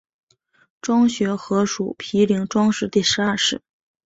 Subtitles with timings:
[0.81, 3.61] 庄学和属毗陵庄氏第十二世。